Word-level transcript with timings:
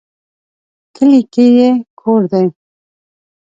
کلي 0.95 1.21
کې 1.33 1.45
یې 1.57 1.69
کور 1.99 2.21
دی 2.31 2.47